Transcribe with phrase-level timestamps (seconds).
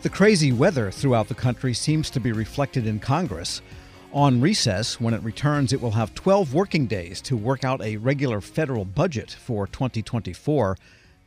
[0.00, 3.60] The crazy weather throughout the country seems to be reflected in Congress.
[4.12, 7.96] On recess, when it returns, it will have 12 working days to work out a
[7.96, 10.76] regular federal budget for 2024.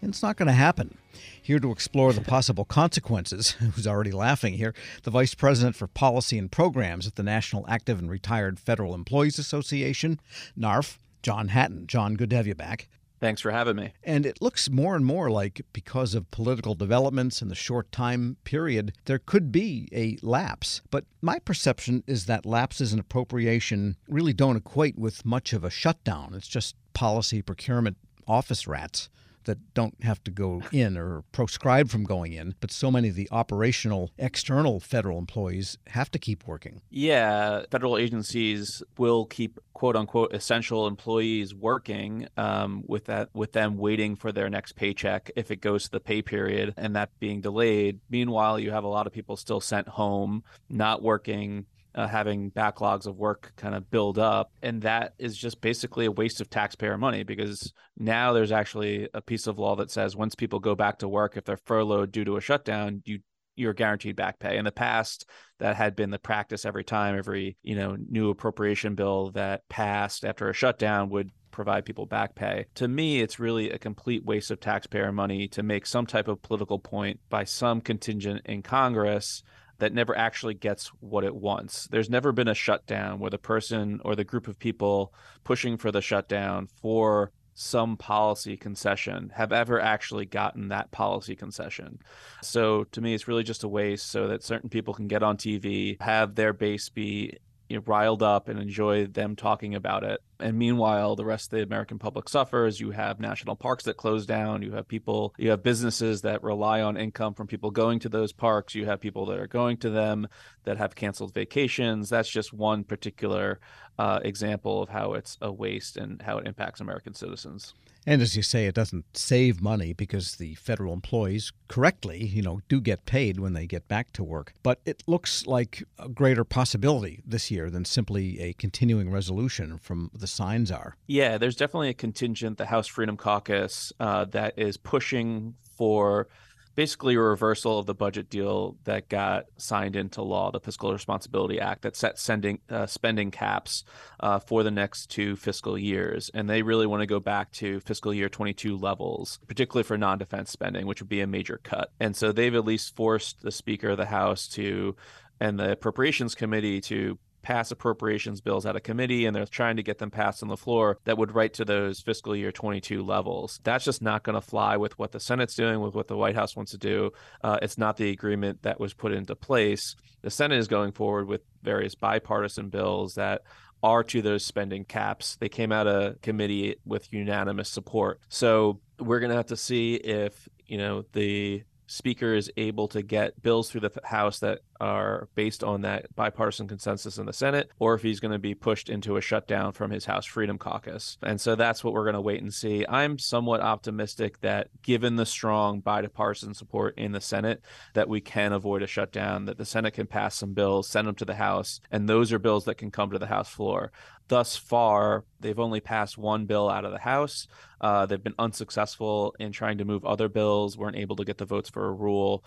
[0.00, 0.96] And it's not going to happen.
[1.42, 6.38] Here to explore the possible consequences, who's already laughing here, the Vice President for Policy
[6.38, 10.20] and Programs at the National Active and Retired Federal Employees Association,
[10.56, 11.88] NARFE, John Hatton.
[11.88, 12.86] John, good to have you back.
[13.20, 13.92] Thanks for having me.
[14.02, 18.38] And it looks more and more like because of political developments in the short time
[18.44, 20.80] period, there could be a lapse.
[20.90, 25.70] But my perception is that lapses in appropriation really don't equate with much of a
[25.70, 26.32] shutdown.
[26.34, 29.10] It's just policy procurement office rats
[29.44, 33.14] that don't have to go in or proscribed from going in, but so many of
[33.14, 36.80] the operational external federal employees have to keep working.
[36.90, 43.78] Yeah, federal agencies will keep quote unquote essential employees working um, with that with them
[43.78, 47.40] waiting for their next paycheck if it goes to the pay period and that being
[47.40, 48.00] delayed.
[48.10, 53.06] Meanwhile, you have a lot of people still sent home, not working uh, having backlogs
[53.06, 54.52] of work kind of build up.
[54.62, 59.20] And that is just basically a waste of taxpayer money because now there's actually a
[59.20, 62.24] piece of law that says once people go back to work, if they're furloughed due
[62.24, 63.20] to a shutdown, you
[63.56, 64.56] you're guaranteed back pay.
[64.56, 68.94] In the past, that had been the practice every time, every you know new appropriation
[68.94, 72.66] bill that passed after a shutdown would provide people back pay.
[72.76, 76.42] To me, it's really a complete waste of taxpayer money to make some type of
[76.42, 79.42] political point by some contingent in Congress
[79.80, 81.88] that never actually gets what it wants.
[81.90, 85.90] There's never been a shutdown where the person or the group of people pushing for
[85.90, 91.98] the shutdown for some policy concession have ever actually gotten that policy concession.
[92.42, 95.36] So to me, it's really just a waste so that certain people can get on
[95.36, 97.36] TV, have their base be
[97.68, 100.20] you know, riled up and enjoy them talking about it.
[100.42, 102.80] And meanwhile, the rest of the American public suffers.
[102.80, 104.62] You have national parks that close down.
[104.62, 108.32] You have people, you have businesses that rely on income from people going to those
[108.32, 108.74] parks.
[108.74, 110.28] You have people that are going to them
[110.64, 112.10] that have canceled vacations.
[112.10, 113.60] That's just one particular
[113.98, 117.74] uh, example of how it's a waste and how it impacts American citizens.
[118.06, 122.60] And as you say, it doesn't save money because the federal employees correctly, you know,
[122.68, 124.54] do get paid when they get back to work.
[124.62, 130.10] But it looks like a greater possibility this year than simply a continuing resolution from
[130.14, 130.96] the signs are.
[131.06, 136.28] Yeah, there's definitely a contingent, the House Freedom Caucus, uh, that is pushing for
[136.74, 141.60] basically a reversal of the budget deal that got signed into law, the Fiscal Responsibility
[141.60, 143.84] Act that set sending, uh, spending caps
[144.20, 146.30] uh, for the next two fiscal years.
[146.32, 150.18] And they really want to go back to fiscal year 22 levels, particularly for non
[150.18, 151.92] defense spending, which would be a major cut.
[152.00, 154.96] And so they've at least forced the Speaker of the House to
[155.40, 159.82] and the Appropriations Committee to pass appropriations bills out of committee and they're trying to
[159.82, 163.60] get them passed on the floor that would write to those fiscal year 22 levels.
[163.62, 166.34] That's just not going to fly with what the Senate's doing, with what the White
[166.34, 167.12] House wants to do.
[167.42, 169.94] Uh, it's not the agreement that was put into place.
[170.22, 173.42] The Senate is going forward with various bipartisan bills that
[173.82, 175.36] are to those spending caps.
[175.36, 178.20] They came out of committee with unanimous support.
[178.28, 183.02] So we're going to have to see if, you know, the speaker is able to
[183.02, 187.70] get bills through the House that are based on that bipartisan consensus in the Senate,
[187.80, 191.18] or if he's going to be pushed into a shutdown from his House Freedom Caucus.
[191.22, 192.86] And so that's what we're going to wait and see.
[192.88, 197.60] I'm somewhat optimistic that given the strong bipartisan support in the Senate,
[197.94, 201.16] that we can avoid a shutdown, that the Senate can pass some bills, send them
[201.16, 203.90] to the House, and those are bills that can come to the House floor.
[204.30, 207.48] Thus far, they've only passed one bill out of the House.
[207.80, 211.44] Uh, they've been unsuccessful in trying to move other bills, weren't able to get the
[211.44, 212.44] votes for a rule.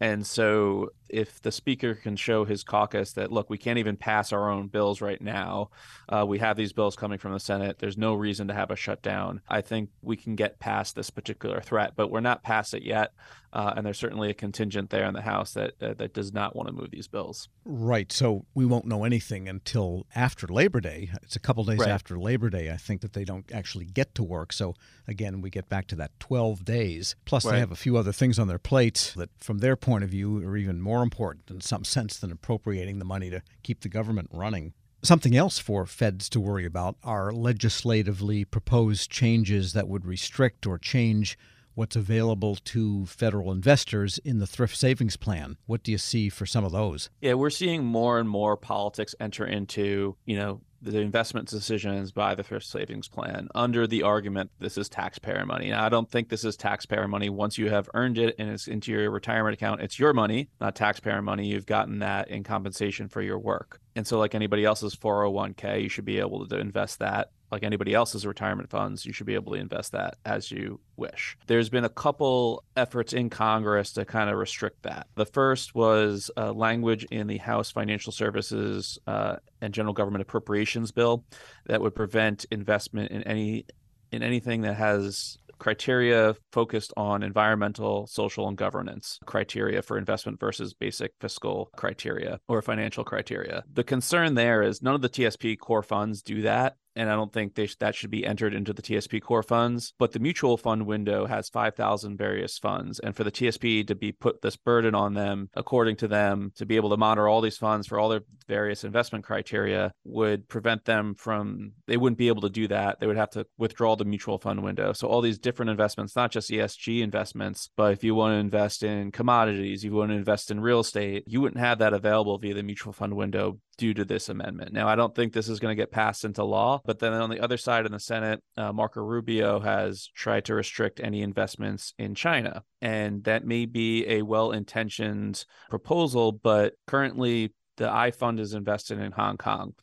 [0.00, 4.32] And so, if the speaker can show his caucus that, look, we can't even pass
[4.32, 5.70] our own bills right now,
[6.08, 8.76] uh, we have these bills coming from the Senate, there's no reason to have a
[8.76, 9.40] shutdown.
[9.48, 13.12] I think we can get past this particular threat, but we're not past it yet.
[13.52, 16.54] Uh, and there's certainly a contingent there in the House that uh, that does not
[16.54, 17.48] want to move these bills.
[17.64, 18.12] Right.
[18.12, 21.10] So we won't know anything until after Labor Day.
[21.22, 21.88] It's a couple days right.
[21.88, 24.52] after Labor Day, I think, that they don't actually get to work.
[24.52, 24.74] So
[25.08, 27.16] again, we get back to that 12 days.
[27.24, 27.52] Plus, right.
[27.52, 30.46] they have a few other things on their plate that, from their point of view,
[30.46, 34.30] are even more important in some sense than appropriating the money to keep the government
[34.32, 34.72] running.
[35.02, 40.78] Something else for feds to worry about are legislatively proposed changes that would restrict or
[40.78, 41.36] change
[41.76, 45.56] what's available to federal investors in the thrift savings plan.
[45.66, 47.10] What do you see for some of those?
[47.20, 52.34] Yeah, we're seeing more and more politics enter into, you know, the investment decisions by
[52.34, 55.70] the thrift savings plan under the argument this is taxpayer money.
[55.70, 57.28] Now, I don't think this is taxpayer money.
[57.28, 60.76] Once you have earned it and it's into your retirement account, it's your money, not
[60.76, 61.46] taxpayer money.
[61.46, 63.80] You've gotten that in compensation for your work.
[63.94, 67.94] And so, like anybody else's 401k, you should be able to invest that like anybody
[67.94, 71.36] else's retirement funds, you should be able to invest that as you wish.
[71.46, 75.06] There's been a couple efforts in Congress to kind of restrict that.
[75.14, 80.92] The first was uh, language in the House Financial Services uh, and General Government Appropriations
[80.92, 81.24] Bill
[81.66, 83.66] that would prevent investment in any
[84.12, 90.74] in anything that has criteria focused on environmental, social, and governance criteria for investment versus
[90.74, 93.64] basic fiscal criteria or financial criteria.
[93.72, 97.32] The concern there is none of the TSP core funds do that and I don't
[97.32, 99.92] think they sh- that should be entered into the TSP core funds.
[99.98, 102.98] But the mutual fund window has 5,000 various funds.
[102.98, 106.66] And for the TSP to be put this burden on them, according to them, to
[106.66, 110.84] be able to monitor all these funds for all their various investment criteria would prevent
[110.84, 112.98] them from, they wouldn't be able to do that.
[112.98, 114.92] They would have to withdraw the mutual fund window.
[114.92, 118.82] So all these different investments, not just ESG investments, but if you want to invest
[118.82, 122.54] in commodities, you want to invest in real estate, you wouldn't have that available via
[122.54, 124.72] the mutual fund window due to this amendment.
[124.72, 127.30] Now, I don't think this is going to get passed into law, but then on
[127.30, 131.92] the other side in the Senate, uh, Marco Rubio has tried to restrict any investments
[131.98, 132.62] in China.
[132.80, 138.98] And that may be a well intentioned proposal, but currently the I fund is invested
[138.98, 139.74] in Hong Kong.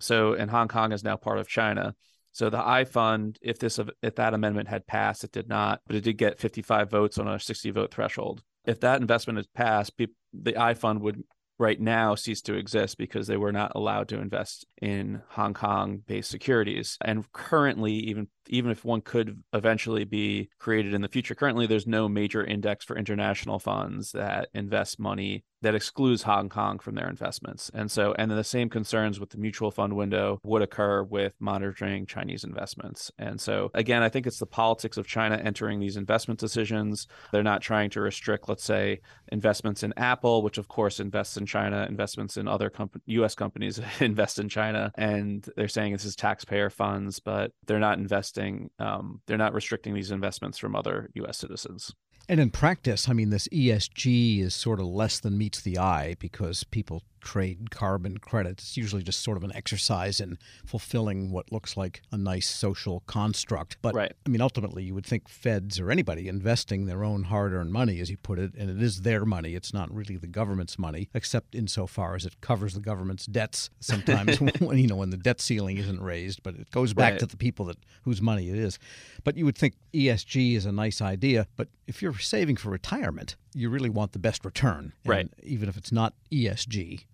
[0.00, 1.94] So, and Hong Kong is now part of China.
[2.32, 5.96] So the I fund, if this if that amendment had passed, it did not, but
[5.96, 8.42] it did get 55 votes on a 60 vote threshold.
[8.64, 9.94] If that investment is passed,
[10.32, 11.24] the I fund would
[11.58, 16.02] right now cease to exist because they were not allowed to invest in Hong Kong
[16.06, 16.96] based securities.
[17.00, 21.86] And currently, even even if one could eventually be created in the future, currently there's
[21.86, 27.08] no major index for international funds that invest money that excludes Hong Kong from their
[27.08, 27.70] investments.
[27.74, 31.34] And so, and then the same concerns with the mutual fund window would occur with
[31.40, 33.10] monitoring Chinese investments.
[33.18, 37.06] And so, again, I think it's the politics of China entering these investment decisions.
[37.32, 39.00] They're not trying to restrict, let's say,
[39.32, 43.80] investments in Apple, which of course invests in China, investments in other comp- US companies
[44.00, 44.92] invest in China.
[44.94, 49.94] And they're saying this is taxpayer funds, but they're not investing, um, they're not restricting
[49.94, 51.94] these investments from other US citizens.
[52.28, 56.14] And in practice, I mean, this ESG is sort of less than meets the eye
[56.18, 58.64] because people trade carbon credits.
[58.64, 63.02] It's usually just sort of an exercise in fulfilling what looks like a nice social
[63.06, 63.76] construct.
[63.82, 64.12] But right.
[64.26, 68.00] I mean, ultimately, you would think feds or anybody investing their own hard earned money,
[68.00, 69.54] as you put it, and it is their money.
[69.54, 74.40] It's not really the government's money, except insofar as it covers the government's debts sometimes
[74.60, 77.20] when, you know, when the debt ceiling isn't raised, but it goes back right.
[77.20, 78.78] to the people that whose money it is.
[79.24, 83.36] But you would think ESG is a nice idea, but if you're saving for retirement,
[83.58, 84.92] you really want the best return.
[85.04, 85.28] And right.
[85.42, 87.04] Even if it's not ESG.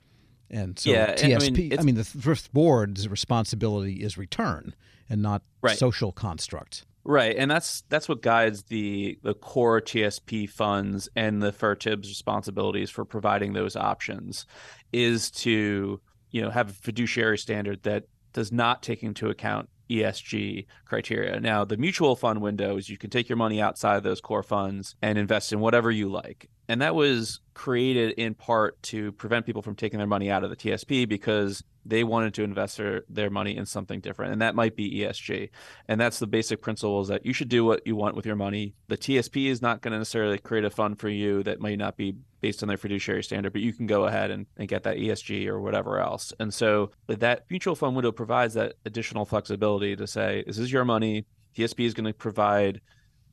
[0.50, 4.74] And so yeah, TSP, I mean, I mean, the thrift board's responsibility is return
[5.08, 5.76] and not right.
[5.76, 6.84] social construct.
[7.06, 12.88] Right, and that's that's what guides the the core TSP funds and the FRTIB's responsibilities
[12.88, 14.46] for providing those options
[14.92, 16.00] is to
[16.30, 21.40] you know have a fiduciary standard that does not take into account ESG criteria.
[21.40, 24.42] Now, the mutual fund window is you can take your money outside of those core
[24.42, 26.48] funds and invest in whatever you like.
[26.68, 30.50] And that was created in part to prevent people from taking their money out of
[30.50, 34.32] the TSP because they wanted to invest their, their money in something different.
[34.32, 35.50] And that might be ESG.
[35.88, 38.36] And that's the basic principle is that you should do what you want with your
[38.36, 38.74] money.
[38.88, 41.96] The TSP is not going to necessarily create a fund for you that might not
[41.98, 44.98] be based on their fiduciary standard, but you can go ahead and, and get that
[44.98, 46.30] ESG or whatever else.
[46.38, 50.84] And so that mutual fund window provides that additional flexibility to say, this is your
[50.84, 51.24] money.
[51.56, 52.82] TSP is going to provide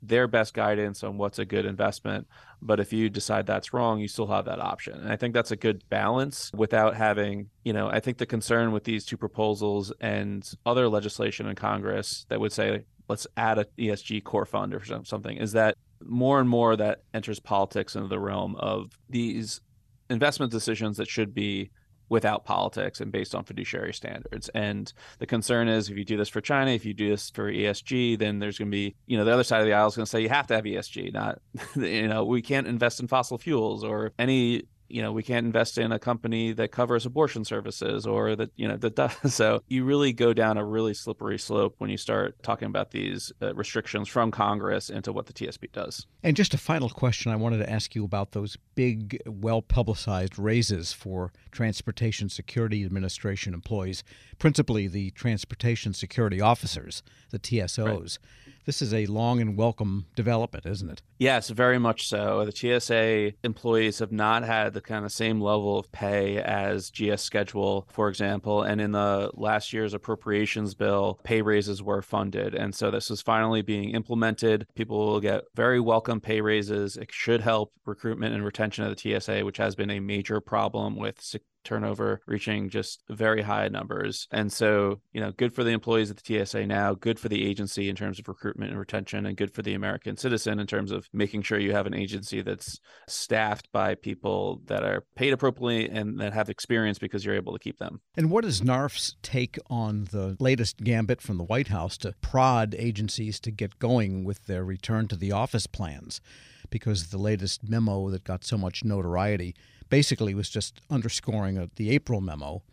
[0.01, 2.25] their best guidance on what's a good investment.
[2.61, 4.93] But if you decide that's wrong, you still have that option.
[4.93, 8.71] And I think that's a good balance without having, you know, I think the concern
[8.71, 13.65] with these two proposals and other legislation in Congress that would say, let's add an
[13.77, 18.19] ESG core fund or something is that more and more that enters politics into the
[18.19, 19.61] realm of these
[20.09, 21.71] investment decisions that should be
[22.11, 24.49] without politics and based on fiduciary standards.
[24.49, 27.49] And the concern is if you do this for China, if you do this for
[27.49, 29.95] ESG, then there's going to be, you know, the other side of the aisle is
[29.95, 31.39] going to say you have to have ESG, not,
[31.75, 35.77] you know, we can't invest in fossil fuels or any you know we can't invest
[35.77, 39.11] in a company that covers abortion services or that you know that does.
[39.41, 43.31] So you really go down a really slippery slope when you start talking about these
[43.41, 46.05] uh, restrictions from congress into what the tsp does.
[46.23, 50.37] And just a final question i wanted to ask you about those big well publicized
[50.37, 54.03] raises for transportation security administration employees
[54.39, 58.17] principally the transportation security officers the tsos right.
[58.65, 61.01] This is a long and welcome development, isn't it?
[61.17, 62.45] Yes, very much so.
[62.45, 67.23] The TSA employees have not had the kind of same level of pay as GS
[67.23, 68.61] schedule, for example.
[68.61, 72.53] And in the last year's appropriations bill, pay raises were funded.
[72.53, 74.67] And so this is finally being implemented.
[74.75, 76.97] People will get very welcome pay raises.
[76.97, 80.95] It should help recruitment and retention of the TSA, which has been a major problem
[80.95, 81.19] with
[81.63, 84.27] turnover reaching just very high numbers.
[84.31, 87.45] And so, you know, good for the employees at the TSA now, good for the
[87.45, 90.91] agency in terms of recruitment and retention, and good for the American citizen in terms
[90.91, 95.89] of making sure you have an agency that's staffed by people that are paid appropriately
[95.89, 98.01] and that have experience because you're able to keep them.
[98.15, 102.75] And what is NARFE's take on the latest gambit from the White House to prod
[102.77, 106.21] agencies to get going with their return to the office plans?
[106.69, 109.55] Because the latest memo that got so much notoriety
[109.91, 112.63] basically was just underscoring a, the April memo.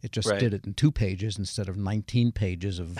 [0.00, 0.38] It just right.
[0.38, 2.96] did it in two pages instead of 19 pages of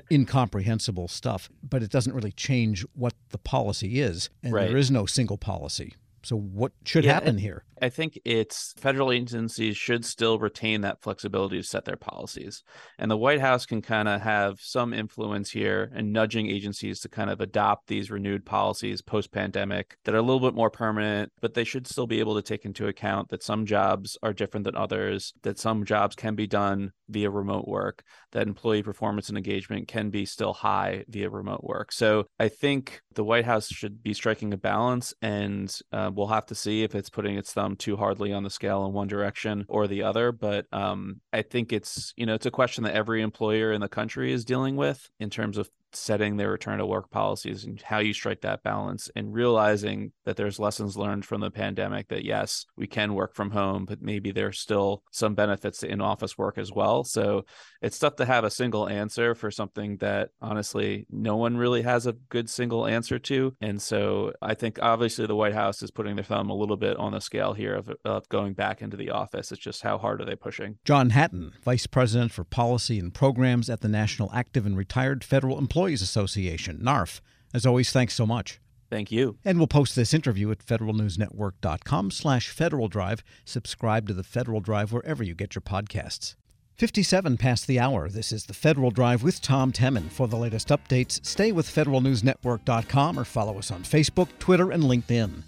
[0.10, 1.50] incomprehensible stuff.
[1.62, 4.30] But it doesn't really change what the policy is.
[4.42, 4.66] And right.
[4.66, 5.94] there is no single policy.
[6.22, 7.64] So, what should yeah, happen here?
[7.82, 12.62] I think it's federal agencies should still retain that flexibility to set their policies.
[12.98, 17.08] And the White House can kind of have some influence here and nudging agencies to
[17.08, 21.32] kind of adopt these renewed policies post pandemic that are a little bit more permanent,
[21.40, 24.64] but they should still be able to take into account that some jobs are different
[24.64, 29.38] than others, that some jobs can be done via remote work, that employee performance and
[29.38, 31.92] engagement can be still high via remote work.
[31.92, 36.46] So I think the White House should be striking a balance, and uh, we'll have
[36.46, 39.64] to see if it's putting its thumb too hardly on the scale in one direction
[39.68, 40.30] or the other.
[40.32, 43.88] But um, I think it's you know it's a question that every employer in the
[43.88, 47.98] country is dealing with in terms of setting their return to work policies and how
[47.98, 52.66] you strike that balance and realizing that there's lessons learned from the pandemic that yes
[52.76, 56.72] we can work from home but maybe there's still some benefits to in-office work as
[56.72, 57.04] well.
[57.04, 57.44] So
[57.82, 62.06] it's tough to have a single answer for something that honestly no one really has
[62.06, 63.54] a good single answer to.
[63.60, 66.96] And so i think obviously the white house is putting their thumb a little bit
[66.96, 69.52] on the scale here of, of going back into the office.
[69.52, 70.78] It's just how hard are they pushing?
[70.84, 75.58] John hatton vice president for policy and programs at the national active and retired federal
[75.58, 77.22] employees Employees Association, NARFE.
[77.54, 78.60] As always, thanks so much.
[78.90, 79.38] Thank you.
[79.46, 83.24] And we'll post this interview at federalnewsnetwork.com slash Federal Drive.
[83.46, 86.34] Subscribe to the Federal Drive wherever you get your podcasts.
[86.76, 88.10] 57 past the hour.
[88.10, 90.10] This is the Federal Drive with Tom Temin.
[90.10, 95.44] For the latest updates, stay with federalnewsnetwork.com or follow us on Facebook, Twitter, and LinkedIn.